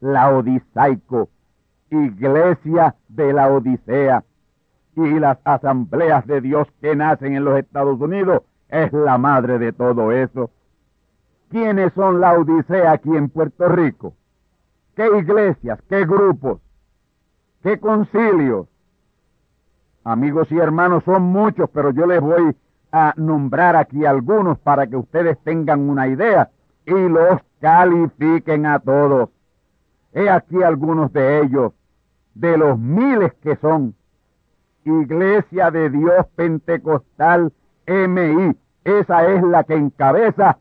[0.00, 1.28] laodisaico,
[1.90, 4.24] iglesia de la Odisea.
[4.96, 9.72] Y las asambleas de Dios que nacen en los Estados Unidos es la madre de
[9.72, 10.50] todo eso.
[11.52, 14.14] ¿Quiénes son la Odisea aquí en Puerto Rico?
[14.96, 15.78] ¿Qué iglesias?
[15.86, 16.62] ¿Qué grupos?
[17.62, 18.68] ¿Qué concilios?
[20.02, 22.56] Amigos y hermanos, son muchos, pero yo les voy
[22.90, 26.48] a nombrar aquí algunos para que ustedes tengan una idea
[26.86, 29.28] y los califiquen a todos.
[30.14, 31.74] He aquí algunos de ellos,
[32.34, 33.94] de los miles que son.
[34.86, 37.52] Iglesia de Dios Pentecostal
[37.86, 40.56] MI, esa es la que encabeza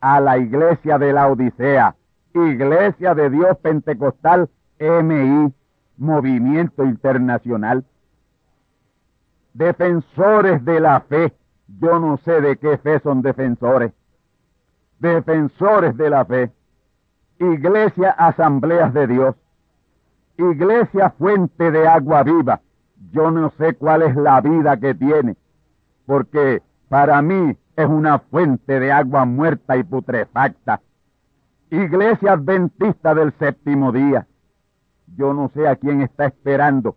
[0.00, 1.94] a la iglesia de la Odisea.
[2.34, 4.48] Iglesia de Dios Pentecostal
[4.78, 5.52] MI,
[5.96, 7.84] Movimiento Internacional.
[9.52, 11.32] Defensores de la fe.
[11.80, 13.92] Yo no sé de qué fe son defensores.
[14.98, 16.50] Defensores de la fe.
[17.38, 19.34] Iglesia Asambleas de Dios.
[20.36, 22.60] Iglesia Fuente de Agua Viva.
[23.12, 25.36] Yo no sé cuál es la vida que tiene,
[26.06, 30.80] porque para mí es una fuente de agua muerta y putrefacta.
[31.70, 34.26] Iglesia Adventista del séptimo día.
[35.16, 36.96] Yo no sé a quién está esperando,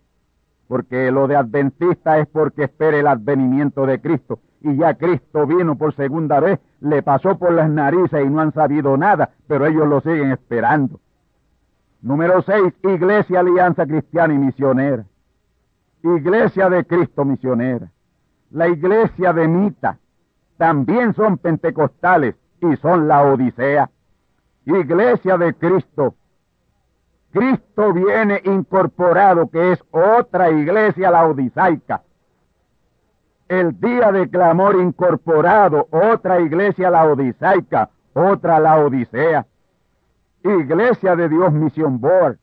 [0.67, 4.39] porque lo de Adventista es porque espera el advenimiento de Cristo.
[4.61, 8.53] Y ya Cristo vino por segunda vez, le pasó por las narices y no han
[8.53, 10.99] sabido nada, pero ellos lo siguen esperando.
[12.01, 15.05] Número seis, Iglesia Alianza Cristiana y Misionera.
[16.03, 17.91] Iglesia de Cristo Misionera.
[18.51, 19.99] La Iglesia de Mita.
[20.57, 23.89] También son pentecostales y son la Odisea.
[24.65, 26.15] Iglesia de Cristo.
[27.31, 32.03] Cristo viene incorporado, que es otra iglesia laodisaica.
[33.47, 39.47] El día de clamor incorporado, otra iglesia laodisaica, otra laodicea.
[40.43, 42.37] Iglesia de Dios Mission Board,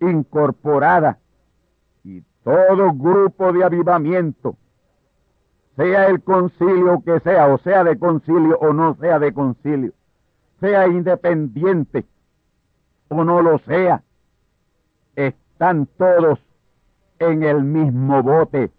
[0.00, 1.18] incorporada.
[2.02, 4.56] Y todo grupo de avivamiento,
[5.76, 9.92] sea el concilio que sea, o sea de concilio o no sea de concilio,
[10.60, 12.04] sea independiente
[13.08, 14.02] o no lo sea,
[15.16, 16.38] están todos
[17.18, 18.70] en el mismo bote.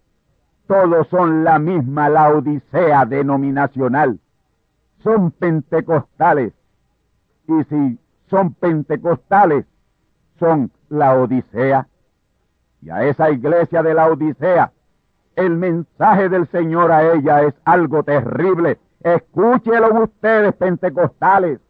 [0.66, 4.18] Todos son la misma la odisea denominacional.
[5.02, 6.54] Son pentecostales.
[7.46, 7.98] Y si
[8.30, 9.66] son pentecostales,
[10.38, 11.86] son la odisea.
[12.80, 14.72] Y a esa iglesia de la odisea,
[15.36, 18.78] el mensaje del Señor a ella es algo terrible.
[19.02, 21.60] Escúchelo ustedes, pentecostales.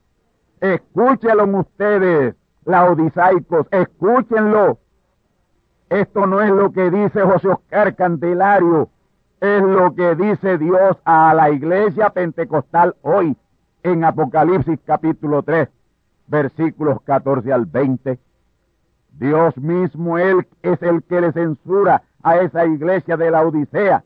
[0.60, 2.34] Escúchenlo ustedes,
[2.64, 4.78] laodisaicos, escúchenlo.
[5.90, 8.88] Esto no es lo que dice José Oscar Candelario,
[9.40, 13.36] es lo que dice Dios a la iglesia pentecostal hoy
[13.82, 15.68] en Apocalipsis capítulo 3,
[16.26, 18.18] versículos 14 al 20.
[19.12, 24.02] Dios mismo él es el que le censura a esa iglesia de la Odisea,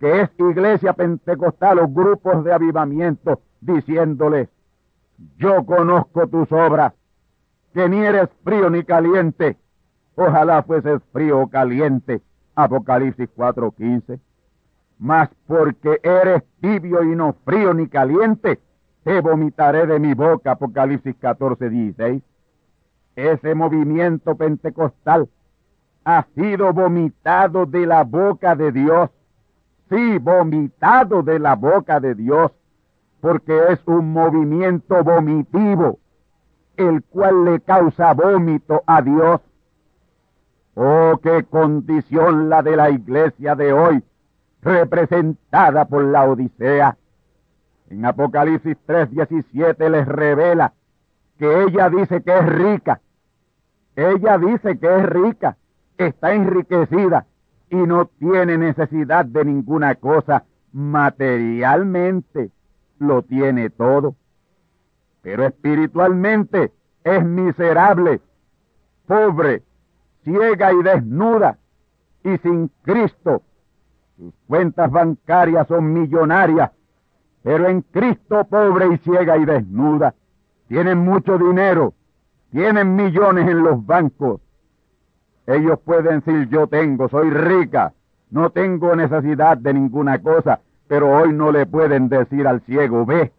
[0.00, 4.48] que es iglesia pentecostal o grupos de avivamiento, diciéndoles,
[5.36, 6.94] yo conozco tus obras,
[7.74, 9.56] que ni eres frío ni caliente.
[10.16, 12.22] Ojalá fueses frío o caliente.
[12.54, 14.18] Apocalipsis 4:15.
[14.98, 18.60] Mas porque eres tibio y no frío ni caliente,
[19.04, 20.52] te vomitaré de mi boca.
[20.52, 22.22] Apocalipsis 14:16.
[23.14, 25.28] Ese movimiento pentecostal
[26.04, 29.10] ha sido vomitado de la boca de Dios.
[29.88, 32.52] Sí, vomitado de la boca de Dios
[33.22, 36.00] porque es un movimiento vomitivo,
[36.76, 39.40] el cual le causa vómito a Dios.
[40.74, 44.02] Oh, qué condición la de la iglesia de hoy,
[44.60, 46.96] representada por la Odisea.
[47.90, 50.72] En Apocalipsis 3:17 les revela
[51.38, 53.00] que ella dice que es rica.
[53.94, 55.56] Ella dice que es rica,
[56.06, 57.26] está enriquecida
[57.70, 62.50] y no tiene necesidad de ninguna cosa materialmente
[62.98, 64.14] lo tiene todo,
[65.22, 66.72] pero espiritualmente
[67.04, 68.20] es miserable,
[69.06, 69.62] pobre,
[70.24, 71.58] ciega y desnuda,
[72.24, 73.42] y sin Cristo.
[74.16, 76.70] Sus cuentas bancarias son millonarias,
[77.42, 80.14] pero en Cristo pobre y ciega y desnuda.
[80.68, 81.92] Tienen mucho dinero,
[82.50, 84.40] tienen millones en los bancos.
[85.46, 87.92] Ellos pueden decir yo tengo, soy rica,
[88.30, 93.32] no tengo necesidad de ninguna cosa, pero hoy no le pueden decir al ciego, ve,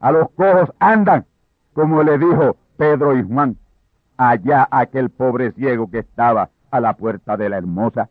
[0.00, 1.24] a los cojos andan,
[1.72, 3.56] como le dijo Pedro y Juan,
[4.16, 8.08] allá aquel pobre ciego que estaba a la puerta de la hermosa.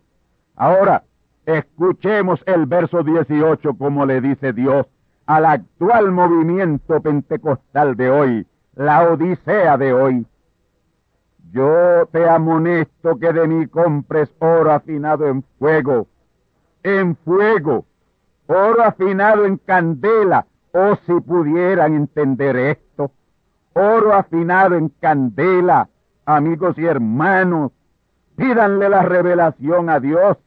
[0.55, 1.03] Ahora,
[1.45, 4.87] escuchemos el verso 18 como le dice Dios
[5.25, 10.25] al actual movimiento pentecostal de hoy, la odisea de hoy.
[11.53, 16.07] Yo te amonesto que de mí compres oro afinado en fuego,
[16.81, 17.85] en fuego,
[18.47, 23.11] oro afinado en candela, o si pudieran entender esto,
[23.73, 25.89] oro afinado en candela,
[26.25, 27.71] amigos y hermanos,
[28.35, 30.37] pídanle la revelación a Dios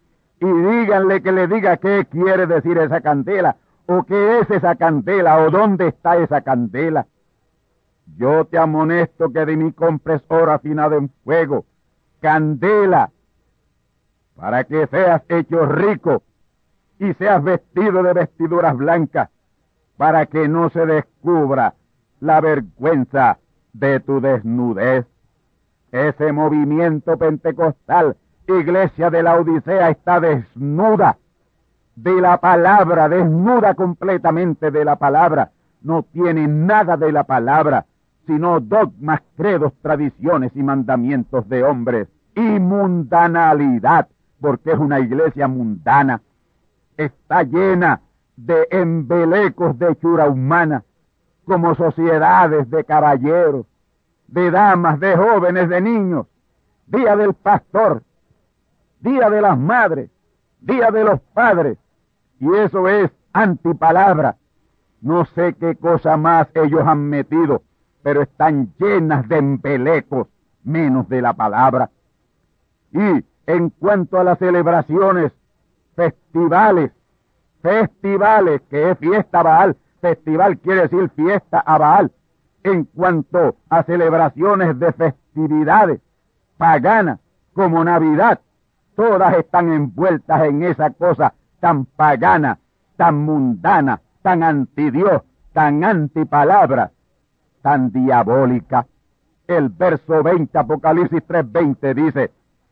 [0.40, 3.54] y díganle que le diga qué quiere decir esa candela,
[3.86, 7.06] o qué es esa candela, o dónde está esa candela.
[8.16, 11.66] Yo te amonesto que de mí compres oro afinado en fuego,
[12.20, 13.10] candela,
[14.36, 16.22] para que seas hecho rico
[16.98, 19.30] y seas vestido de vestiduras blancas,
[19.96, 21.74] para que no se descubra
[22.20, 23.38] la vergüenza
[23.72, 25.06] de tu desnudez.
[25.92, 31.18] Ese movimiento pentecostal, iglesia de la Odisea, está desnuda
[31.96, 35.50] de la palabra, desnuda completamente de la palabra.
[35.82, 37.86] No tiene nada de la palabra,
[38.26, 42.08] sino dogmas, credos, tradiciones y mandamientos de hombres.
[42.34, 44.08] Y mundanalidad,
[44.40, 46.20] porque es una iglesia mundana.
[46.96, 48.00] Está llena
[48.36, 50.84] de embelecos de hechura humana,
[51.44, 53.66] como sociedades de caballeros,
[54.26, 56.26] de damas, de jóvenes, de niños,
[56.86, 58.02] día del pastor,
[59.00, 60.10] día de las madres,
[60.60, 61.78] día de los padres,
[62.40, 64.36] y eso es antipalabra.
[65.00, 67.62] No sé qué cosa más ellos han metido,
[68.06, 70.28] pero están llenas de embelecos,
[70.62, 71.90] menos de la palabra.
[72.92, 75.32] Y en cuanto a las celebraciones,
[75.96, 76.92] festivales,
[77.62, 82.12] festivales, que es fiesta Baal, festival quiere decir fiesta a Baal,
[82.62, 86.00] en cuanto a celebraciones de festividades
[86.58, 87.18] paganas
[87.54, 88.38] como Navidad,
[88.94, 92.60] todas están envueltas en esa cosa tan pagana,
[92.96, 96.92] tan mundana, tan antidios, tan antipalabra,
[97.66, 98.86] tan diabólica.
[99.48, 102.30] El verso 20, Apocalipsis 3:20 dice,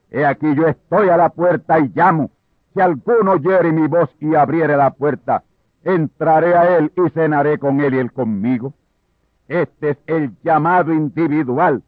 [0.08, 2.30] He aquí yo estoy a la puerta y llamo.
[2.72, 5.42] Si alguno oyere mi voz y abriere la puerta,
[5.82, 8.72] entraré a él y cenaré con él y él conmigo.
[9.48, 11.82] Este es el llamado individual.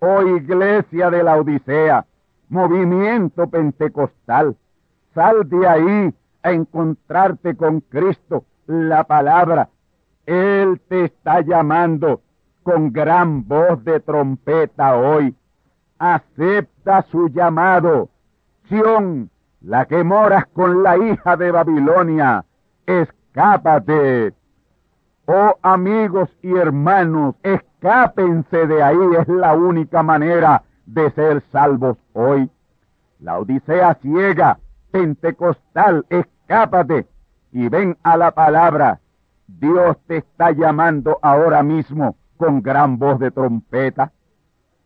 [0.00, 2.04] Oh iglesia de la Odisea,
[2.48, 4.56] movimiento pentecostal,
[5.14, 9.68] sal de ahí a encontrarte con Cristo, la palabra.
[10.26, 12.23] Él te está llamando
[12.64, 15.36] con gran voz de trompeta hoy.
[15.98, 18.08] Acepta su llamado.
[18.68, 22.44] Sión, la que moras con la hija de Babilonia,
[22.86, 24.34] escápate
[25.26, 32.50] Oh amigos y hermanos, escápense de ahí, es la única manera de ser salvos hoy.
[33.20, 34.58] La Odisea ciega,
[34.90, 37.06] pentecostal, escápate
[37.52, 39.00] y ven a la palabra.
[39.46, 44.12] Dios te está llamando ahora mismo con gran voz de trompeta.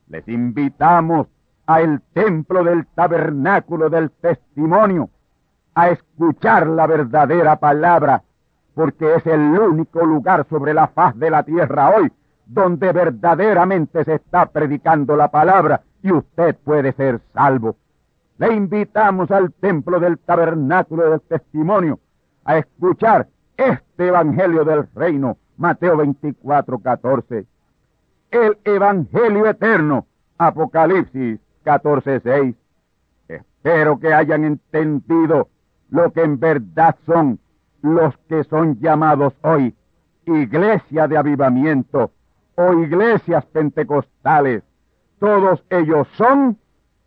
[0.06, 1.26] Les invitamos
[1.66, 5.10] al templo del tabernáculo del testimonio
[5.74, 8.22] a escuchar la verdadera palabra
[8.74, 12.12] porque es el único lugar sobre la faz de la tierra hoy
[12.46, 17.74] donde verdaderamente se está predicando la palabra y usted puede ser salvo.
[18.38, 21.98] Le invitamos al templo del tabernáculo del testimonio
[22.44, 27.46] a escuchar este evangelio del reino, Mateo 24, 14.
[28.30, 30.06] El evangelio eterno,
[30.38, 32.56] Apocalipsis 14, 6.
[33.28, 35.48] Espero que hayan entendido
[35.90, 37.38] lo que en verdad son
[37.82, 39.74] los que son llamados hoy
[40.34, 42.10] iglesia de avivamiento
[42.54, 44.62] o iglesias pentecostales,
[45.18, 46.58] todos ellos son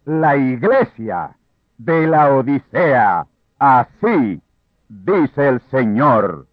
[0.05, 1.35] la iglesia
[1.77, 3.27] de la Odisea.
[3.59, 4.41] Así
[4.87, 6.47] dice el Señor.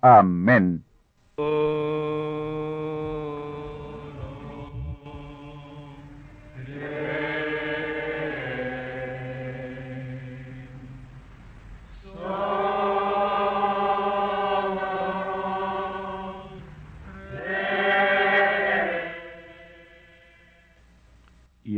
[0.00, 0.84] Amén.
[1.36, 1.40] Y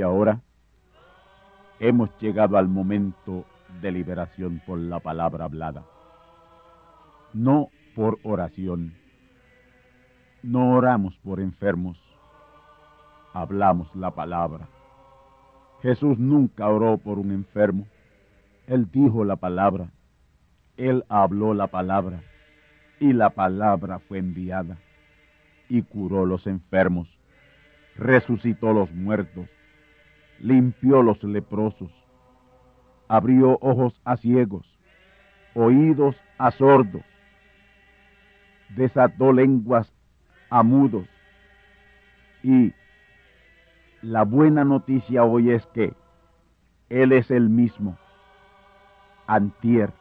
[0.02, 0.42] ahora
[1.80, 3.46] hemos llegado al momento
[3.80, 5.82] de liberación por la palabra hablada,
[7.32, 8.92] no por oración
[10.46, 11.98] no oramos por enfermos,
[13.32, 14.68] hablamos la palabra.
[15.82, 17.88] Jesús nunca oró por un enfermo,
[18.68, 19.90] Él dijo la palabra,
[20.76, 22.22] Él habló la palabra
[23.00, 24.78] y la palabra fue enviada
[25.68, 27.08] y curó los enfermos,
[27.96, 29.48] resucitó los muertos,
[30.38, 31.90] limpió los leprosos,
[33.08, 34.64] abrió ojos a ciegos,
[35.56, 37.02] oídos a sordos,
[38.76, 39.95] desató lenguas
[40.50, 41.06] a mudos.
[42.42, 42.72] Y
[44.02, 45.94] la buena noticia hoy es que
[46.88, 47.98] Él es el mismo,
[49.26, 49.92] antier,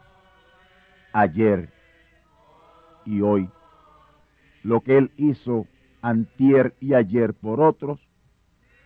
[1.12, 1.70] ayer
[3.04, 3.50] y hoy.
[4.62, 5.66] Lo que Él hizo
[6.02, 8.00] antier y ayer por otros,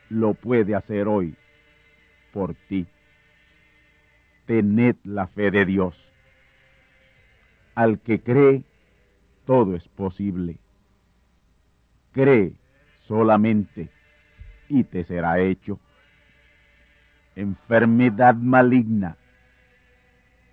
[0.09, 1.37] lo puede hacer hoy
[2.33, 2.87] por ti.
[4.47, 5.95] Tened la fe de Dios.
[7.75, 8.65] Al que cree,
[9.47, 10.59] todo es posible.
[12.13, 12.53] Cree
[13.07, 13.89] solamente
[14.69, 15.79] y te será hecho.
[17.37, 19.17] Enfermedad maligna,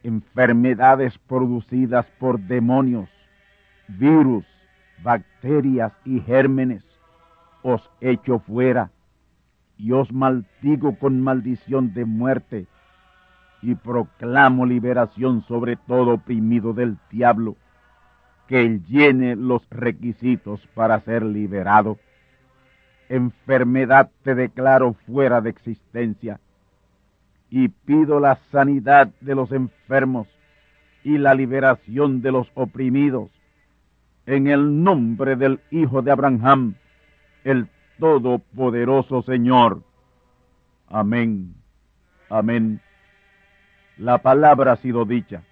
[0.03, 3.09] enfermedades producidas por demonios,
[3.87, 4.45] virus,
[5.03, 6.83] bacterias y gérmenes,
[7.63, 8.91] os echo fuera
[9.77, 12.67] y os maldigo con maldición de muerte
[13.61, 17.55] y proclamo liberación sobre todo oprimido del diablo,
[18.47, 21.97] que llene los requisitos para ser liberado.
[23.09, 26.39] Enfermedad te declaro fuera de existencia
[27.49, 30.27] y pido la sanidad de los enfermos
[31.03, 33.29] y la liberación de los oprimidos
[34.25, 36.75] en el nombre del Hijo de Abraham,
[37.45, 39.81] el Todopoderoso Señor.
[40.89, 41.55] Amén.
[42.29, 42.81] Amén.
[43.97, 45.43] La palabra ha sido dicha.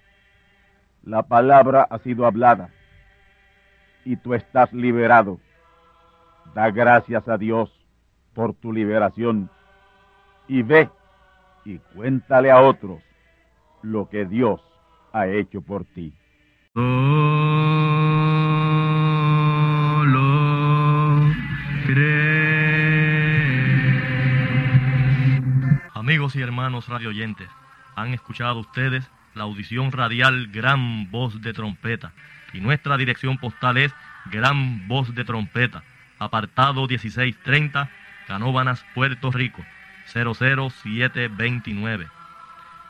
[1.02, 2.70] La palabra ha sido hablada.
[4.06, 5.40] Y tú estás liberado.
[6.54, 7.68] Da gracias a Dios
[8.34, 9.50] por tu liberación.
[10.46, 10.88] Y ve
[11.64, 13.02] y cuéntale a otros
[13.82, 14.60] lo que Dios
[15.12, 16.14] ha hecho por ti.
[25.94, 27.48] Amigos y hermanos radioyentes,
[27.96, 32.12] han escuchado ustedes la audición radial Gran Voz de Trompeta
[32.56, 33.92] y nuestra dirección postal es
[34.26, 35.82] Gran Voz de Trompeta,
[36.18, 37.90] apartado 1630,
[38.26, 39.62] Canóbanas, Puerto Rico,
[40.12, 42.08] 00729.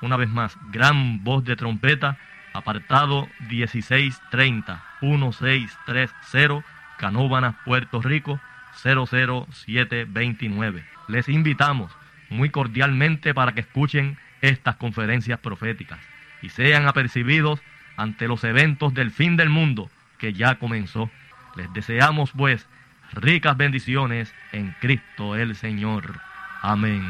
[0.02, 2.16] Una vez más, Gran Voz de Trompeta,
[2.52, 6.64] apartado 1630, 1630,
[6.96, 8.38] Canóbanas, Puerto Rico,
[8.82, 10.84] 00729.
[11.08, 11.90] Les invitamos
[12.30, 15.98] muy cordialmente para que escuchen estas conferencias proféticas
[16.40, 17.60] y sean apercibidos
[17.96, 21.10] ante los eventos del fin del mundo que ya comenzó.
[21.56, 22.66] Les deseamos pues
[23.12, 26.20] ricas bendiciones en Cristo el Señor.
[26.62, 27.02] Amén.